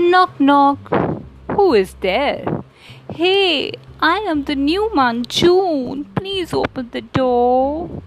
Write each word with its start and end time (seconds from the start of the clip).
Knock, 0.00 0.40
knock. 0.40 0.78
Who 1.50 1.74
is 1.74 1.94
there? 2.00 2.62
Hey, 3.12 3.72
I 4.00 4.16
am 4.20 4.44
the 4.44 4.54
new 4.54 4.92
man, 4.94 5.26
June. 5.28 6.06
Please 6.14 6.54
open 6.54 6.88
the 6.90 7.02
door. 7.02 8.02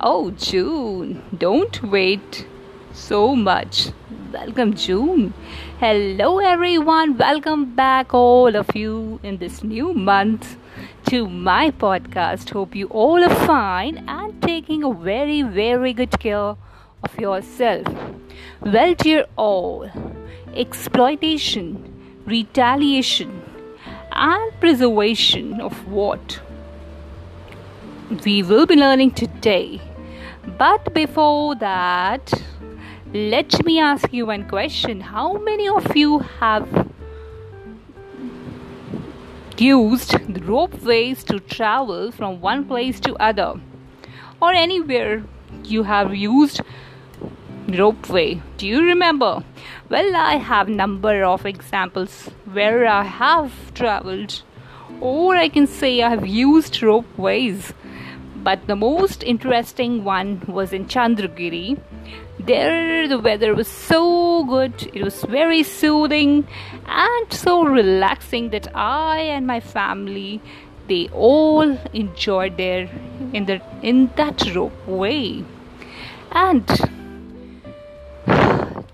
Oh, 0.00 0.30
June, 0.30 1.22
don't 1.36 1.82
wait 1.82 2.46
so 2.92 3.34
much. 3.34 3.88
Welcome, 4.32 4.74
June. 4.74 5.34
Hello, 5.80 6.38
everyone. 6.38 7.18
Welcome 7.18 7.74
back, 7.74 8.14
all 8.14 8.54
of 8.54 8.76
you, 8.76 9.18
in 9.24 9.38
this 9.38 9.64
new 9.64 9.92
month 9.92 10.56
to 11.08 11.28
my 11.28 11.72
podcast. 11.72 12.50
Hope 12.50 12.76
you 12.76 12.86
all 12.86 13.24
are 13.24 13.34
fine 13.44 14.04
and 14.06 14.40
taking 14.40 14.84
a 14.84 14.92
very, 14.92 15.42
very 15.42 15.92
good 15.92 16.16
care 16.20 16.54
of 17.02 17.18
yourself. 17.18 17.88
Well, 18.60 18.94
dear 18.94 19.26
all, 19.36 19.90
exploitation, 20.56 22.22
retaliation, 22.26 23.42
and 24.12 24.60
preservation 24.60 25.60
of 25.60 25.86
what 25.88 26.40
we 28.24 28.42
will 28.42 28.66
be 28.66 28.76
learning 28.76 29.10
today. 29.12 29.80
But 30.58 30.92
before 30.94 31.54
that, 31.56 32.32
let 33.12 33.64
me 33.64 33.80
ask 33.80 34.12
you 34.12 34.26
one 34.26 34.48
question 34.48 35.00
How 35.00 35.34
many 35.34 35.68
of 35.68 35.96
you 35.96 36.18
have 36.40 36.90
used 39.56 40.10
the 40.34 40.42
ropeways 40.42 41.22
to 41.24 41.38
travel 41.40 42.10
from 42.10 42.40
one 42.40 42.64
place 42.64 42.98
to 43.00 43.14
other 43.16 43.60
or 44.40 44.52
anywhere 44.52 45.22
you 45.64 45.84
have 45.84 46.14
used 46.14 46.60
ropeway 47.66 48.40
do 48.58 48.66
you 48.66 48.82
remember? 48.82 49.42
Well 49.88 50.16
i 50.16 50.36
have 50.36 50.68
number 50.68 51.24
of 51.24 51.46
examples 51.46 52.30
where 52.52 52.86
i 52.86 53.02
have 53.04 53.52
traveled. 53.74 54.42
Or 55.00 55.36
i 55.36 55.48
can 55.48 55.66
say 55.66 56.02
i 56.02 56.10
have 56.10 56.26
used 56.26 56.82
ropeways 56.82 57.72
but 58.36 58.66
the 58.66 58.76
most 58.76 59.22
interesting 59.22 60.04
one 60.04 60.42
was 60.46 60.72
in 60.72 60.86
chandragiri. 60.86 61.80
There 62.38 63.08
the 63.08 63.18
weather 63.18 63.54
was 63.54 63.68
so 63.68 64.44
good 64.44 64.90
it 64.92 65.02
was 65.02 65.22
very 65.22 65.62
soothing 65.62 66.46
and 66.86 67.32
so 67.32 67.64
relaxing 67.64 68.50
that 68.50 68.68
i 68.74 69.20
and 69.20 69.46
my 69.46 69.60
family 69.60 70.42
they 70.88 71.08
all 71.12 71.78
enjoyed 71.92 72.56
there 72.58 72.90
in 73.32 73.46
the 73.46 73.60
in 73.82 74.10
that 74.16 74.54
rope 74.54 74.86
way. 74.86 75.44
And 76.32 76.68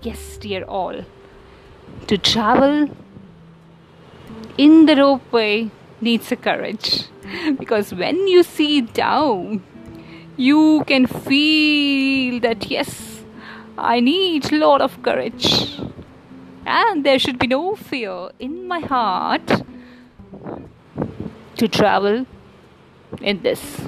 yes 0.01 0.37
dear 0.37 0.63
all 0.63 1.03
to 2.07 2.17
travel 2.17 2.89
in 4.57 4.85
the 4.85 4.95
ropeway 4.95 5.69
needs 6.01 6.31
a 6.31 6.35
courage 6.35 7.05
because 7.59 7.93
when 7.93 8.27
you 8.27 8.43
see 8.43 8.81
down 8.81 9.63
you 10.37 10.83
can 10.87 11.05
feel 11.05 12.39
that 12.39 12.69
yes 12.69 13.11
I 13.77 13.99
need 13.99 14.51
a 14.51 14.57
lot 14.57 14.81
of 14.81 15.01
courage. 15.01 15.79
And 16.65 17.03
there 17.03 17.17
should 17.17 17.39
be 17.39 17.47
no 17.47 17.75
fear 17.75 18.29
in 18.37 18.67
my 18.67 18.79
heart 18.79 19.63
to 21.55 21.67
travel 21.67 22.27
in 23.21 23.41
this. 23.41 23.81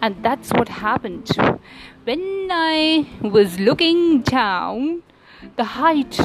And 0.00 0.24
that's 0.24 0.52
what 0.52 0.68
happened. 0.68 1.28
When 2.04 2.48
I 2.50 3.06
was 3.20 3.60
looking 3.60 4.22
down, 4.22 5.02
the 5.56 5.64
height 5.64 6.18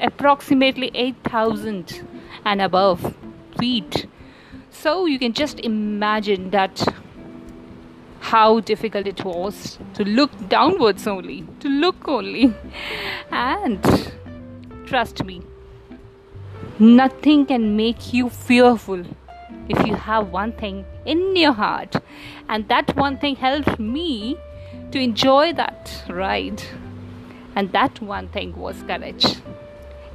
approximately 0.00 0.90
8,000 0.94 2.06
and 2.44 2.60
above 2.60 3.14
feet. 3.58 4.06
So 4.70 5.06
you 5.06 5.18
can 5.18 5.32
just 5.32 5.60
imagine 5.60 6.50
that 6.50 6.82
how 8.20 8.60
difficult 8.60 9.06
it 9.06 9.24
was 9.24 9.78
to 9.94 10.04
look 10.04 10.30
downwards 10.48 11.06
only, 11.06 11.46
to 11.60 11.68
look 11.68 12.08
only. 12.08 12.54
And 13.30 14.12
trust 14.86 15.24
me, 15.24 15.42
nothing 16.78 17.46
can 17.46 17.76
make 17.76 18.12
you 18.12 18.28
fearful 18.30 19.04
if 19.68 19.86
you 19.86 19.94
have 19.94 20.28
one 20.28 20.52
thing 20.52 20.84
in 21.04 21.36
your 21.36 21.52
heart. 21.52 21.96
And 22.48 22.68
that 22.68 22.96
one 22.96 23.18
thing 23.18 23.36
helped 23.36 23.78
me 23.78 24.36
to 24.92 24.98
enjoy 24.98 25.52
that 25.54 26.04
ride. 26.08 26.62
And 27.60 27.72
that 27.72 28.00
one 28.00 28.28
thing 28.28 28.56
was 28.56 28.82
courage. 28.84 29.26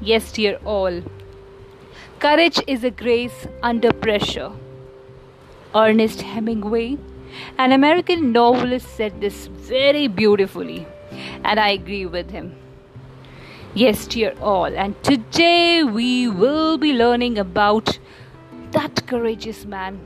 Yes, 0.01 0.31
dear 0.31 0.57
all. 0.65 1.03
Courage 2.19 2.59
is 2.65 2.83
a 2.83 2.89
grace 2.89 3.45
under 3.61 3.91
pressure. 3.93 4.51
Ernest 5.75 6.21
Hemingway 6.21 6.97
an 7.57 7.71
American 7.71 8.31
novelist 8.31 8.87
said 8.95 9.21
this 9.21 9.45
very 9.47 10.07
beautifully, 10.07 10.87
and 11.43 11.59
I 11.59 11.69
agree 11.69 12.07
with 12.07 12.31
him. 12.31 12.55
Yes, 13.75 14.07
dear 14.07 14.33
all, 14.41 14.65
and 14.65 14.95
today 15.03 15.83
we 15.83 16.27
will 16.27 16.79
be 16.79 16.93
learning 16.93 17.37
about 17.37 17.99
that 18.71 19.05
courageous 19.05 19.65
man 19.65 19.99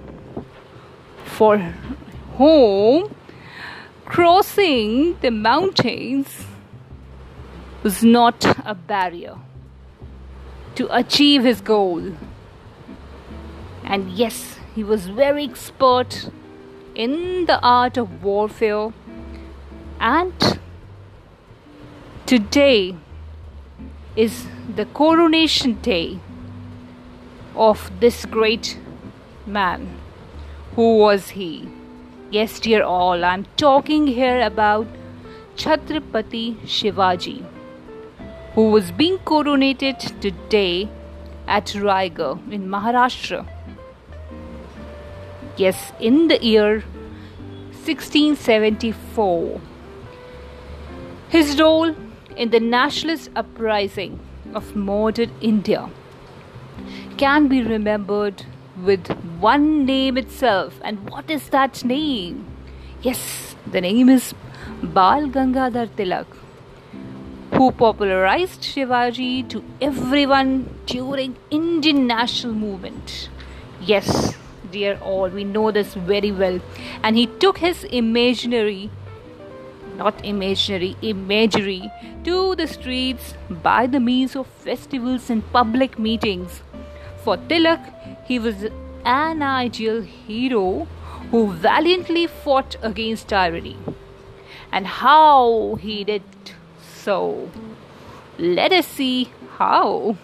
for 1.24 1.58
whom 2.38 3.16
crossing 4.04 5.18
the 5.22 5.32
mountains 5.32 6.49
was 7.84 8.04
not 8.04 8.46
a 8.66 8.76
barrier 8.76 9.38
to 10.76 10.88
achieve 10.96 11.44
his 11.44 11.62
goal. 11.62 12.14
And 13.84 14.12
yes, 14.12 14.60
he 14.76 14.84
was 14.84 15.08
very 15.08 15.46
expert 15.46 16.30
in 16.94 17.46
the 17.46 17.60
art 17.62 17.98
of 17.98 18.24
warfare. 18.24 18.94
And 20.00 20.60
today 22.26 22.96
is 24.16 24.48
the 24.76 24.86
coronation 24.86 25.74
day 25.82 26.20
of 27.56 27.92
this 28.00 28.26
great 28.26 28.78
man. 29.46 29.98
Who 30.76 30.98
was 30.98 31.30
he? 31.30 31.70
Yes, 32.32 32.60
dear 32.60 32.84
all, 32.84 33.26
I'm 33.26 33.46
talking 33.58 34.08
here 34.08 34.42
about 34.42 34.88
Chhatrapati 35.56 36.58
Shivaji, 36.62 37.44
who 38.56 38.70
was 38.72 38.92
being 38.92 39.18
coronated 39.20 40.20
today 40.22 40.90
at 41.48 41.66
Raigad 41.68 42.52
in 42.52 42.68
Maharashtra. 42.68 43.46
Yes, 45.58 45.92
in 46.00 46.28
the 46.30 46.44
year 46.44 46.84
1674. 47.84 49.62
His 51.30 51.60
role 51.60 51.96
in 52.36 52.50
the 52.50 52.60
nationalist 52.60 53.30
uprising 53.36 54.20
of 54.54 54.76
modern 54.76 55.32
India 55.42 55.90
can 57.18 57.48
be 57.48 57.62
remembered 57.62 58.46
with 58.84 59.08
one 59.40 59.86
name 59.86 60.18
itself. 60.18 60.80
And 60.84 61.10
what 61.10 61.30
is 61.30 61.50
that 61.50 61.84
name? 61.84 62.46
Yes, 63.02 63.56
the 63.68 63.82
name 63.82 64.10
is 64.10 64.34
Bal 64.82 65.28
Gangadhar 65.28 65.88
Tilak, 65.98 66.28
who 67.60 67.72
popularized 67.80 68.62
Shivaji 68.62 69.50
to 69.50 69.62
everyone 69.82 70.52
during 70.86 71.36
Indian 71.52 72.08
national 72.08 72.54
movement. 72.54 73.28
Yes, 73.82 74.38
dear 74.72 74.98
all 75.02 75.28
we 75.28 75.44
know 75.44 75.70
this 75.70 75.94
very 75.94 76.32
well. 76.32 76.62
And 77.04 77.18
he 77.18 77.26
took 77.44 77.58
his 77.58 77.84
imaginary 77.84 78.90
not 79.98 80.24
imaginary 80.24 80.96
imagery 81.02 81.92
to 82.24 82.56
the 82.56 82.66
streets 82.66 83.34
by 83.50 83.88
the 83.88 84.00
means 84.00 84.38
of 84.38 84.48
festivals 84.68 85.30
and 85.30 85.44
public 85.52 86.00
meetings. 86.00 86.62
For 87.26 87.36
tilak 87.50 87.90
he 88.30 88.40
was 88.40 88.64
an 89.04 89.44
ideal 89.50 90.02
hero 90.04 90.88
who 91.32 91.52
valiantly 91.68 92.26
fought 92.28 92.78
against 92.82 93.28
tyranny. 93.28 93.78
And 94.72 94.88
how 94.88 95.76
he 95.82 96.06
did 96.06 96.24
so 97.04 97.50
let 98.38 98.72
us 98.72 98.88
see 98.88 99.32
how 99.58 100.18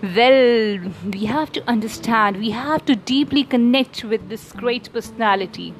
well, 0.00 0.78
we 1.12 1.24
have 1.24 1.50
to 1.52 1.68
understand, 1.68 2.36
we 2.36 2.50
have 2.50 2.84
to 2.84 2.94
deeply 2.94 3.42
connect 3.42 4.04
with 4.04 4.28
this 4.28 4.52
great 4.52 4.92
personality, 4.92 5.74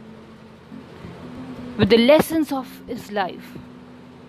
with 1.76 1.90
the 1.90 1.98
lessons 1.98 2.50
of 2.50 2.82
his 2.88 3.12
life, 3.12 3.56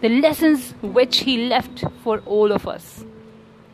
the 0.02 0.10
lessons 0.10 0.76
which 0.84 1.22
he 1.22 1.48
left 1.48 1.84
for 2.04 2.20
all 2.28 2.52
of 2.52 2.68
us. 2.68 3.04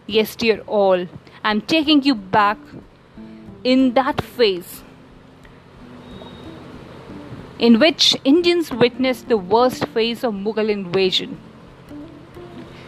Yes, 0.07 0.37
dear 0.37 0.61
all, 0.67 1.05
I'm 1.43 1.59
taking 1.59 2.03
you 2.03 2.15
back 2.15 2.59
in 3.65 3.93
that 3.95 4.21
phase 4.21 4.83
in 7.59 7.79
which 7.79 8.15
Indians 8.23 8.71
witnessed 8.71 9.27
the 9.27 9.37
worst 9.37 9.85
phase 9.87 10.23
of 10.23 10.33
Mughal 10.33 10.69
invasion. 10.69 11.37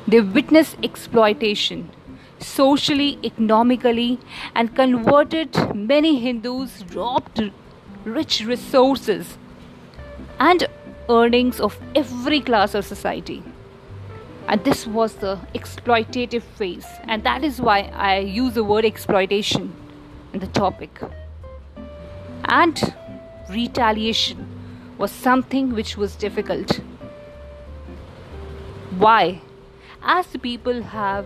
They 0.08 0.22
witnessed 0.22 0.78
exploitation 0.84 1.92
socially, 2.40 3.18
economically, 3.24 4.20
and 4.56 4.76
converted 4.76 5.76
many 5.76 6.20
Hindus, 6.20 6.84
robbed 6.94 7.52
rich 8.06 8.42
resources 8.42 9.38
and 10.40 10.68
earnings 11.10 11.60
of 11.60 11.80
every 11.96 12.40
class 12.42 12.74
of 12.74 12.86
society. 12.86 13.44
And 14.48 14.64
this 14.64 14.88
was 14.88 15.16
the 15.16 15.40
exploitative 15.54 16.44
phase, 16.44 16.86
and 17.04 17.24
that 17.24 17.44
is 17.44 17.60
why 17.60 17.92
I 17.94 18.20
use 18.20 18.54
the 18.54 18.64
word 18.64 18.86
exploitation 18.86 19.74
in 20.32 20.40
the 20.40 20.48
topic. 20.48 21.02
And 22.46 22.94
retaliation 23.50 24.48
was 24.98 25.12
something 25.12 25.74
which 25.74 25.98
was 25.98 26.16
difficult. 26.16 26.80
Why? 28.98 29.42
As 30.08 30.28
the 30.28 30.40
people 30.40 30.82
have 30.82 31.26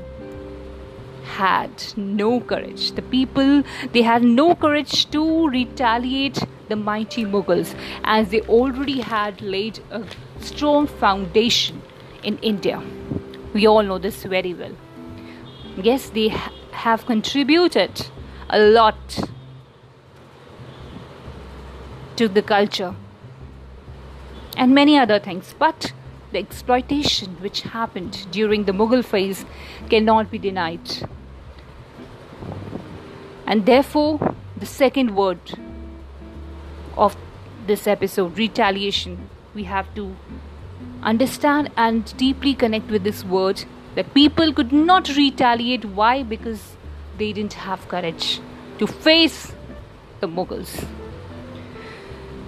had 1.24 1.84
no 1.96 2.40
courage. 2.42 2.92
The 2.94 3.02
people 3.02 3.64
they 3.92 4.02
had 4.02 4.24
no 4.24 4.56
courage 4.56 5.10
to 5.12 5.48
retaliate 5.48 6.40
the 6.68 6.76
mighty 6.76 7.26
Mughals 7.26 7.76
as 8.04 8.30
they 8.30 8.42
already 8.42 9.02
had 9.02 9.42
laid 9.42 9.80
a 9.92 10.04
strong 10.40 10.88
foundation 10.88 11.82
in 12.24 12.38
India. 12.40 12.82
We 13.54 13.68
all 13.68 13.84
know 13.84 13.98
this 13.98 14.24
very 14.24 14.54
well. 14.54 14.76
Yes, 15.78 16.10
they 16.10 16.30
ha- 16.30 16.52
have 16.72 17.06
contributed 17.06 18.08
a 18.50 18.60
lot 18.60 19.20
to 22.16 22.28
the 22.28 22.42
culture 22.42 22.96
and 24.58 24.76
many 24.76 24.98
other 24.98 25.20
things, 25.20 25.56
but 25.58 25.94
the 26.32 26.40
exploitation 26.40 27.36
which 27.42 27.62
happened 27.62 28.28
during 28.32 28.66
the 28.66 28.72
Mughal 28.72 29.04
phase 29.04 29.46
cannot 29.90 30.32
be 30.32 30.38
denied. 30.38 31.08
And 33.46 33.66
therefore, 33.66 34.36
the 34.58 34.66
second 34.66 35.16
word 35.16 35.40
of 36.96 37.16
this 37.68 37.88
episode, 37.88 38.38
retaliation, 38.38 39.30
we 39.54 39.64
have 39.64 39.94
to 39.96 40.16
understand 41.04 41.70
and 41.76 42.16
deeply 42.18 42.54
connect 42.54 42.90
with 42.90 43.04
this 43.04 43.24
word 43.24 43.66
that 43.96 44.14
people 44.14 44.54
could 44.54 44.72
not 44.72 45.10
retaliate. 45.18 45.84
Why? 45.86 46.24
Because 46.24 46.78
they 47.18 47.34
didn't 47.34 47.54
have 47.54 47.88
courage 47.88 48.40
to 48.80 48.88
face 48.88 49.54
the 50.22 50.28
Mughals. 50.28 50.88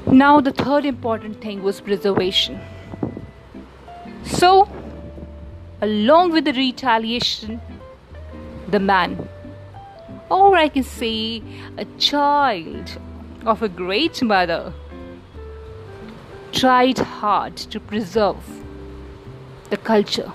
Now, 0.05 0.39
the 0.41 0.51
third 0.51 0.85
important 0.85 1.41
thing 1.41 1.63
was 1.63 1.81
preservation. 1.81 2.59
So, 4.25 4.69
along 5.81 6.31
with 6.31 6.45
the 6.45 6.53
retaliation, 6.53 7.61
the 8.67 8.79
man, 8.79 9.27
or 10.29 10.55
I 10.55 10.69
can 10.69 10.83
say 10.83 11.43
a 11.77 11.85
child 11.97 12.97
of 13.45 13.61
a 13.61 13.69
great 13.69 14.21
mother, 14.23 14.73
tried 16.53 16.99
hard 16.99 17.57
to 17.57 17.79
preserve 17.79 18.37
the 19.69 19.77
culture. 19.77 20.31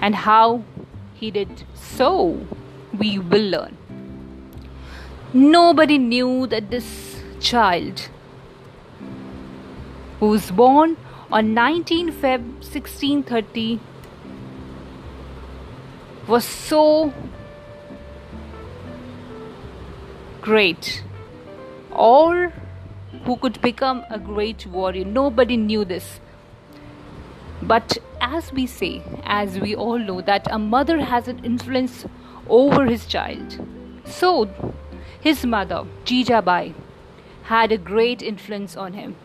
And 0.00 0.14
how 0.14 0.62
he 1.14 1.30
did 1.30 1.64
so, 1.74 2.46
we 2.96 3.18
will 3.18 3.48
learn. 3.50 3.76
Nobody 5.32 5.98
knew 5.98 6.46
that 6.46 6.70
this 6.70 7.22
child, 7.40 8.08
who 10.20 10.28
was 10.28 10.50
born 10.50 10.96
on 11.30 11.52
19 11.52 12.10
Feb 12.10 12.42
1630 12.64 13.80
was 16.26 16.44
so 16.44 17.12
great. 20.40 21.04
Or 21.90 22.52
who 23.24 23.36
could 23.36 23.60
become 23.60 24.04
a 24.10 24.18
great 24.18 24.66
warrior 24.66 25.04
nobody 25.04 25.56
knew 25.56 25.84
this. 25.84 26.20
But 27.60 27.98
as 28.20 28.52
we 28.52 28.66
say 28.66 29.02
as 29.24 29.60
we 29.60 29.74
all 29.74 29.98
know 29.98 30.20
that 30.22 30.46
a 30.50 30.58
mother 30.58 30.98
has 31.04 31.28
an 31.28 31.44
influence 31.44 32.06
over 32.48 32.86
his 32.86 33.06
child. 33.06 33.58
So 34.06 34.48
his 35.20 35.44
mother 35.44 35.84
jijabai 36.06 36.74
had 37.42 37.72
a 37.72 37.78
great 37.78 38.22
influence 38.22 38.76
on 38.76 38.94
him 38.94 39.16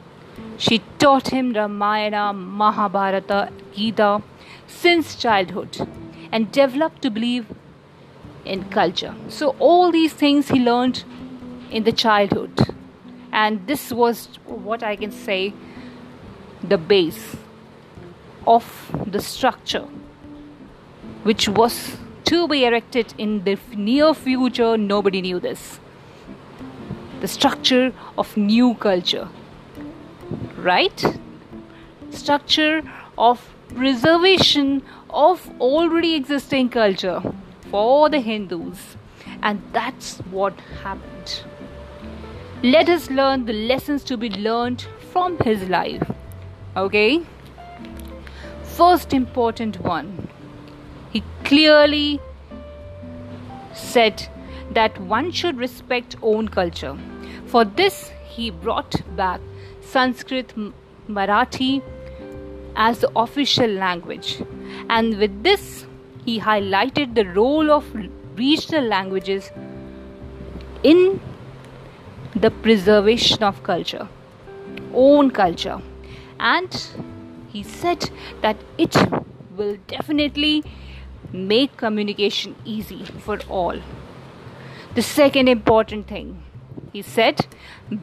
she 0.58 0.80
taught 1.00 1.30
him 1.30 1.54
Ramayana, 1.54 2.34
Mahabharata, 2.34 3.52
Gita 3.74 4.22
since 4.68 5.16
childhood 5.16 5.88
and 6.32 6.52
developed 6.52 7.02
to 7.02 7.12
believe 7.12 7.46
in 8.46 8.64
culture. 8.70 9.16
So, 9.30 9.56
all 9.60 9.92
these 9.92 10.14
things 10.14 10.50
he 10.50 10.60
learned 10.60 11.04
in 11.72 11.84
the 11.84 11.92
childhood, 11.92 12.60
and 13.32 13.66
this 13.68 13.92
was 13.92 14.28
what 14.46 14.84
I 14.84 14.96
can 14.96 15.12
say 15.12 15.54
the 16.62 16.78
base 16.78 17.36
of 18.48 18.66
the 19.06 19.22
structure 19.22 19.86
which 21.24 21.48
was 21.48 21.98
to 22.26 22.48
be 22.48 22.66
erected 22.66 23.14
in 23.18 23.44
the 23.44 23.58
near 23.76 24.14
future. 24.14 24.78
Nobody 24.78 25.22
knew 25.22 25.40
this. 25.40 25.80
The 27.22 27.28
structure 27.28 27.94
of 28.18 28.36
new 28.36 28.74
culture 28.76 29.30
right 30.64 31.06
structure 32.10 32.82
of 33.18 33.42
preservation 33.76 34.82
of 35.10 35.50
already 35.60 36.16
existing 36.16 36.70
culture 36.70 37.22
for 37.70 38.10
the 38.10 38.20
Hindus, 38.20 38.98
and 39.42 39.62
that's 39.72 40.20
what 40.32 40.60
happened. 40.84 41.44
Let 42.64 42.88
us 42.88 43.10
learn 43.10 43.46
the 43.46 43.54
lessons 43.54 44.04
to 44.06 44.18
be 44.18 44.30
learned 44.30 44.88
from 45.12 45.38
his 45.40 45.68
life. 45.70 46.04
Okay? 46.78 47.22
First 48.64 49.14
important 49.14 49.80
one, 49.82 50.28
he 51.12 51.24
clearly 51.44 52.20
said 53.74 54.28
that 54.72 55.00
one 55.02 55.32
should 55.32 55.58
respect 55.58 56.16
own 56.22 56.48
culture. 56.48 56.98
For 57.48 57.66
this, 57.66 58.12
he 58.28 58.50
brought 58.50 58.96
back 59.16 59.42
Sanskrit, 59.94 60.54
Marathi 61.08 61.82
as 62.76 63.00
the 63.00 63.12
official 63.16 63.68
language. 63.68 64.42
And 64.90 65.18
with 65.20 65.44
this, 65.44 65.86
he 66.26 66.40
highlighted 66.40 67.16
the 67.16 67.26
role 67.26 67.72
of 67.72 67.94
regional 68.36 68.86
languages 68.86 69.52
in 70.82 71.20
the 72.36 72.50
preservation 72.50 73.44
of 73.44 73.62
culture, 73.64 74.08
own 74.94 75.30
culture. 75.32 75.82
And 76.40 76.88
he 77.50 77.62
said 77.64 78.10
that 78.42 78.58
it 78.78 78.96
will 79.56 79.78
definitely 79.88 80.64
make 81.32 81.78
communication 81.78 82.56
easy 82.66 83.06
for 83.28 83.40
all. 83.48 83.80
The 84.96 85.04
second 85.04 85.48
important 85.48 86.08
thing 86.08 86.44
he 86.92 87.02
said, 87.02 87.48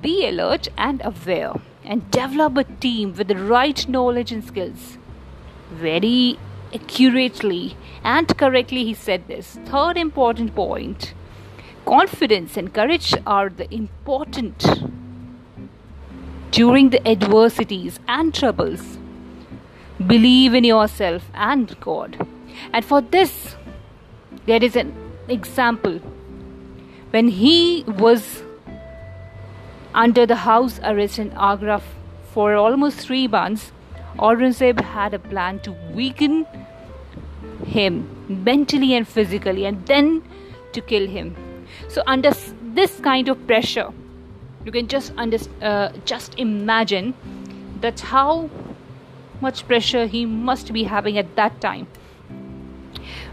be 0.03 0.27
alert 0.29 0.69
and 0.77 1.01
aware 1.05 1.55
and 1.85 2.11
develop 2.11 2.57
a 2.57 2.65
team 2.65 3.15
with 3.15 3.29
the 3.29 3.37
right 3.37 3.89
knowledge 3.89 4.33
and 4.33 4.45
skills. 4.45 4.99
Very 5.71 6.39
accurately 6.75 7.77
and 8.05 8.37
correctly, 8.37 8.85
he 8.85 8.95
said 8.95 9.27
this. 9.29 9.59
Third 9.67 9.97
important 9.97 10.55
point 10.55 11.15
confidence 11.87 12.57
and 12.57 12.73
courage 12.73 13.15
are 13.27 13.49
the 13.49 13.73
important 13.75 14.65
during 16.51 16.91
the 16.91 17.07
adversities 17.09 17.99
and 18.07 18.35
troubles. 18.35 18.99
Believe 20.07 20.55
in 20.55 20.65
yourself 20.65 21.31
and 21.35 21.79
God. 21.81 22.27
And 22.73 22.85
for 22.85 23.01
this, 23.01 23.57
there 24.47 24.63
is 24.63 24.77
an 24.77 24.95
example. 25.29 25.99
When 27.11 27.29
he 27.29 27.85
was 27.87 28.43
under 29.95 30.27
the 30.27 30.37
house 30.37 30.81
arrest 30.85 31.19
in 31.19 31.33
Agra 31.33 31.83
for 32.33 32.55
almost 32.55 33.01
three 33.01 33.27
months, 33.27 33.73
Aurangzeb 34.19 34.81
had 34.81 35.15
a 35.15 35.19
plan 35.19 35.61
to 35.61 35.73
weaken 35.95 36.47
him 37.65 38.45
mentally 38.45 38.95
and 38.95 39.07
physically 39.07 39.65
and 39.65 39.87
then 39.87 40.23
to 40.73 40.81
kill 40.81 41.07
him. 41.07 41.37
So, 41.89 42.03
under 42.07 42.33
this 42.63 43.01
kind 43.01 43.29
of 43.29 43.47
pressure, 43.47 43.93
you 44.65 44.73
can 44.73 44.89
just 44.89 45.13
under, 45.17 45.39
uh, 45.63 45.93
just 46.05 46.39
imagine 46.39 47.15
that 47.81 48.01
how 48.01 48.51
much 49.41 49.67
pressure 49.67 50.07
he 50.07 50.27
must 50.27 50.73
be 50.73 50.85
having 50.85 51.17
at 51.19 51.35
that 51.37 51.61
time 51.61 51.87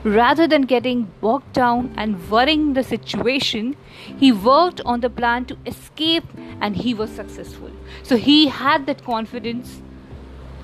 Rather 0.03 0.47
than 0.47 0.61
getting 0.61 1.11
bogged 1.21 1.51
down 1.53 1.93
and 1.97 2.29
worrying 2.29 2.73
the 2.73 2.83
situation, 2.83 3.75
he 4.17 4.31
worked 4.31 4.79
on 4.85 5.01
the 5.01 5.09
plan 5.09 5.45
to 5.45 5.57
escape 5.65 6.23
and 6.61 6.75
he 6.75 6.93
was 6.93 7.09
successful. 7.09 7.71
So 8.03 8.15
he 8.15 8.47
had 8.47 8.85
that 8.85 9.03
confidence 9.03 9.81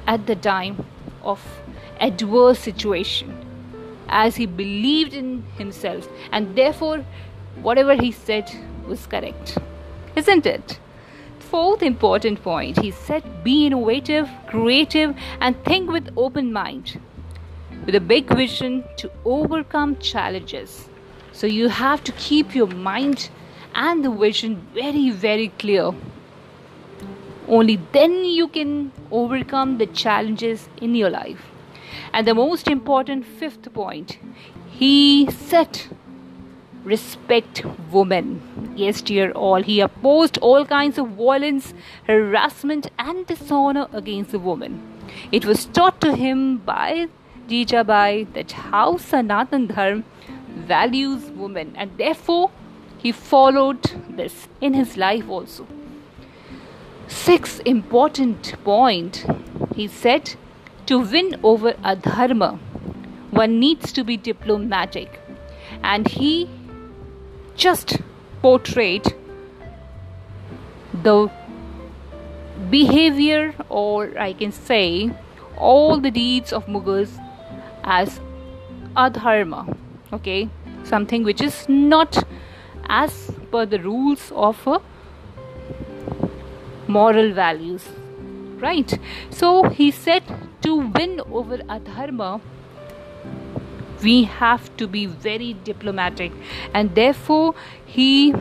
at 0.07 0.27
the 0.27 0.35
time 0.35 0.85
of 1.23 1.41
adverse 1.99 2.59
situation 2.59 3.35
as 4.07 4.35
he 4.35 4.45
believed 4.45 5.13
in 5.13 5.43
himself, 5.57 6.07
and 6.31 6.55
therefore, 6.55 7.03
whatever 7.61 7.95
he 7.95 8.11
said 8.11 8.51
was 8.87 9.07
correct. 9.07 9.57
Isn't 10.15 10.45
it? 10.45 10.79
Fourth 11.39 11.81
important 11.81 12.43
point 12.43 12.79
he 12.79 12.91
said 12.91 13.43
be 13.43 13.65
innovative, 13.65 14.29
creative, 14.47 15.15
and 15.39 15.63
think 15.65 15.89
with 15.89 16.11
open 16.17 16.51
mind, 16.53 16.99
with 17.85 17.95
a 17.95 17.99
big 17.99 18.27
vision 18.33 18.83
to 18.97 19.11
overcome 19.25 19.97
challenges. 19.97 20.89
So 21.31 21.47
you 21.47 21.69
have 21.69 22.03
to 22.03 22.11
keep 22.13 22.55
your 22.55 22.67
mind 22.67 23.29
and 23.75 24.05
the 24.05 24.11
vision 24.11 24.67
very, 24.73 25.09
very 25.09 25.49
clear. 25.59 25.91
Only 27.47 27.79
then 27.91 28.23
you 28.23 28.47
can 28.47 28.91
overcome 29.11 29.77
the 29.77 29.87
challenges 29.87 30.69
in 30.81 30.95
your 30.95 31.09
life. 31.09 31.45
And 32.13 32.27
the 32.27 32.35
most 32.35 32.67
important 32.67 33.25
fifth 33.25 33.73
point, 33.73 34.17
he 34.69 35.29
set 35.31 35.89
respect 36.83 37.63
women. 37.91 38.73
Yes, 38.75 39.01
dear 39.01 39.31
all, 39.31 39.61
he 39.61 39.79
opposed 39.79 40.37
all 40.39 40.65
kinds 40.65 40.97
of 40.97 41.09
violence, 41.09 41.73
harassment, 42.05 42.91
and 42.99 43.25
dishonor 43.25 43.87
against 43.93 44.31
the 44.31 44.39
woman. 44.39 44.81
It 45.31 45.45
was 45.45 45.65
taught 45.65 46.01
to 46.01 46.15
him 46.15 46.57
by 46.57 47.07
Jijabai 47.47 48.33
that 48.33 48.51
how 48.51 48.97
Sanatan 48.97 49.67
Dharma 49.67 50.03
values 50.55 51.29
women, 51.31 51.73
and 51.75 51.91
therefore 51.97 52.51
he 52.97 53.11
followed 53.11 53.91
this 54.09 54.47
in 54.61 54.73
his 54.73 54.97
life 54.97 55.29
also. 55.29 55.67
Sixth 57.07 57.61
important 57.65 58.53
point, 58.63 59.25
he 59.75 59.87
said 59.87 60.35
to 60.85 60.99
win 60.99 61.39
over 61.43 61.73
adharma, 61.73 62.59
one 63.31 63.59
needs 63.59 63.91
to 63.91 64.03
be 64.03 64.15
diplomatic. 64.15 65.19
And 65.83 66.07
he 66.07 66.49
just 67.55 67.97
portrayed 68.41 69.13
the 70.93 71.29
behavior, 72.69 73.53
or 73.69 74.17
I 74.17 74.33
can 74.33 74.51
say, 74.51 75.11
all 75.57 75.99
the 75.99 76.11
deeds 76.11 76.53
of 76.53 76.65
Mughals 76.67 77.19
as 77.83 78.19
adharma. 78.95 79.75
Okay, 80.11 80.49
something 80.83 81.23
which 81.23 81.41
is 81.41 81.67
not 81.67 82.23
as 82.87 83.31
per 83.51 83.65
the 83.65 83.79
rules 83.79 84.31
of 84.35 84.67
moral 86.87 87.31
values 87.33 87.87
right? 88.63 88.97
So 89.29 89.69
he 89.69 89.91
said 89.91 90.23
to 90.61 90.75
win 90.97 91.21
over 91.29 91.57
adharma 91.77 92.41
we 94.03 94.23
have 94.23 94.69
to 94.77 94.87
be 94.93 95.05
very 95.05 95.53
diplomatic. 95.65 96.31
And 96.73 96.93
therefore 96.95 97.55
he 97.85 98.31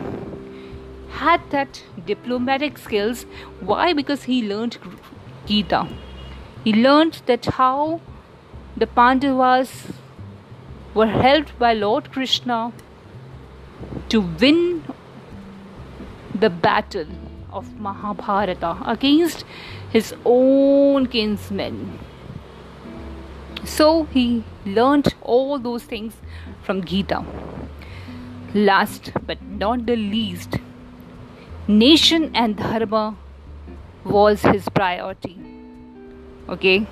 had 1.19 1.41
that 1.51 1.83
diplomatic 2.07 2.79
skills. 2.79 3.27
Why? 3.61 3.93
Because 3.93 4.25
he 4.25 4.43
learned 4.49 4.79
gita. 5.47 5.87
He 6.65 6.73
learned 6.73 7.23
that 7.27 7.47
how 7.61 8.01
the 8.77 8.87
pandavas 8.87 9.75
were 10.95 11.07
helped 11.07 11.59
by 11.59 11.73
lord 11.73 12.11
krishna 12.13 12.73
to 14.09 14.21
win 14.21 14.83
the 16.35 16.51
battle 16.51 17.07
of 17.51 17.79
Mahabharata 17.79 18.79
against 18.87 19.45
his 19.91 20.15
own 20.25 21.07
kinsmen. 21.07 21.99
So 23.65 24.05
he 24.05 24.45
learned 24.65 25.15
all 25.21 25.59
those 25.59 25.85
things 25.85 26.15
from 26.63 26.85
Gita. 26.85 27.25
Last 28.55 29.13
but 29.27 29.43
not 29.43 29.87
the 29.87 29.97
least, 29.97 30.59
nation 31.69 32.31
and 32.35 32.57
dharma 32.57 33.17
was 34.05 34.43
his 34.43 34.69
priority. 34.69 35.39
Okay, 36.49 36.87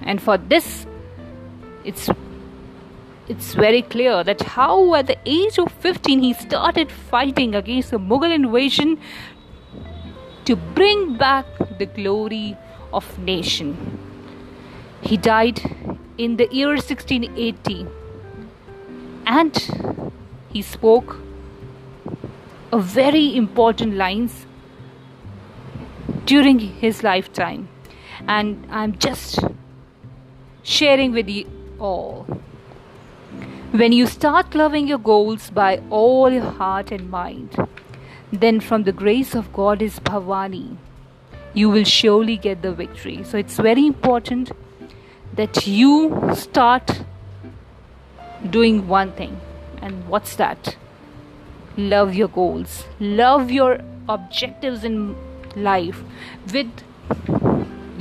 and 0.00 0.22
for 0.22 0.38
this, 0.38 0.86
it's 1.84 2.10
it's 3.28 3.54
very 3.54 3.82
clear 3.82 4.24
that 4.24 4.40
how 4.42 4.94
at 4.94 5.06
the 5.06 5.16
age 5.24 5.58
of 5.58 5.70
15 5.72 6.22
he 6.22 6.32
started 6.34 6.90
fighting 6.90 7.54
against 7.54 7.92
the 7.92 7.98
Mughal 7.98 8.34
invasion 8.34 8.98
to 10.44 10.56
bring 10.56 11.16
back 11.16 11.46
the 11.78 11.86
glory 11.86 12.56
of 12.92 13.18
nation. 13.18 13.98
He 15.00 15.16
died 15.16 15.60
in 16.18 16.36
the 16.36 16.48
year 16.50 16.68
1680 16.68 17.86
and 19.26 20.02
he 20.52 20.62
spoke 20.62 21.16
a 22.72 22.78
very 22.78 23.36
important 23.36 23.94
lines 23.94 24.46
during 26.26 26.58
his 26.58 27.02
lifetime 27.02 27.68
and 28.26 28.66
I'm 28.70 28.98
just 28.98 29.38
sharing 30.62 31.12
with 31.12 31.28
you 31.28 31.61
all. 31.82 32.24
When 33.72 33.92
you 33.92 34.06
start 34.06 34.54
loving 34.54 34.86
your 34.86 34.98
goals 34.98 35.50
by 35.50 35.80
all 35.90 36.30
your 36.30 36.50
heart 36.50 36.92
and 36.92 37.10
mind, 37.10 37.56
then 38.30 38.60
from 38.60 38.84
the 38.84 38.92
grace 38.92 39.34
of 39.34 39.52
Goddess 39.52 39.98
Bhavani, 39.98 40.76
you 41.54 41.70
will 41.70 41.84
surely 41.84 42.36
get 42.36 42.62
the 42.62 42.72
victory. 42.72 43.24
So 43.24 43.38
it's 43.38 43.56
very 43.56 43.86
important 43.86 44.52
that 45.34 45.66
you 45.66 46.30
start 46.34 47.02
doing 48.48 48.86
one 48.88 49.12
thing. 49.12 49.40
And 49.80 50.06
what's 50.08 50.36
that? 50.36 50.76
Love 51.76 52.14
your 52.14 52.28
goals, 52.28 52.84
love 53.00 53.50
your 53.50 53.80
objectives 54.08 54.84
in 54.84 55.16
life 55.56 56.02
with 56.52 56.70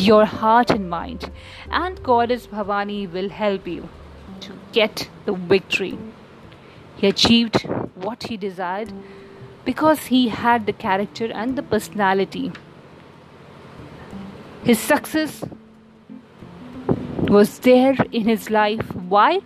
your 0.08 0.25
heart 0.25 0.72
and 0.72 0.89
mind. 0.89 1.31
And 1.70 2.01
Goddess 2.03 2.48
Bhavani 2.48 3.12
will 3.12 3.29
help 3.29 3.67
you 3.67 3.89
to 4.41 4.53
get 4.72 5.10
the 5.25 5.34
victory. 5.34 5.98
He 6.98 7.08
achieved 7.08 7.62
what 7.96 8.24
he 8.24 8.38
desired 8.38 8.93
because 9.65 10.05
he 10.08 10.29
had 10.29 10.65
the 10.65 10.74
character 10.74 11.31
and 11.31 11.58
the 11.58 11.63
personality. 11.63 12.51
His 14.63 14.79
success 14.79 15.43
was 17.27 17.60
there 17.60 17.96
in 18.12 18.25
his 18.25 18.50
life. 18.50 18.96
Why? 18.96 19.39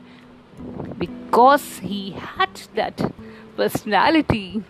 Because 0.98 1.80
he 1.80 2.12
had 2.12 2.62
that 2.76 3.12
personality. 3.56 4.64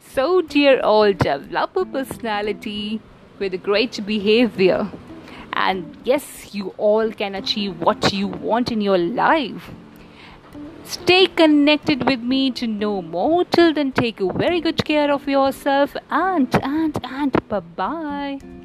So, 0.00 0.40
dear 0.40 0.80
all, 0.80 1.12
develop 1.12 1.76
a 1.76 1.84
personality 1.84 3.00
with 3.38 3.52
a 3.54 3.58
great 3.58 4.06
behavior. 4.06 4.90
And 5.54 5.96
yes, 6.04 6.54
you 6.54 6.74
all 6.76 7.12
can 7.12 7.34
achieve 7.34 7.80
what 7.80 8.12
you 8.12 8.26
want 8.26 8.70
in 8.72 8.80
your 8.80 8.98
life. 8.98 9.70
Stay 10.84 11.26
connected 11.26 12.06
with 12.06 12.20
me 12.20 12.50
to 12.50 12.66
know 12.66 13.00
more. 13.00 13.44
Till 13.44 13.72
then, 13.72 13.92
take 13.92 14.18
very 14.18 14.60
good 14.60 14.84
care 14.84 15.10
of 15.10 15.26
yourself 15.26 15.96
and 16.10 16.54
and 16.62 16.98
and 17.02 17.48
bye 17.48 17.60
bye. 17.60 18.63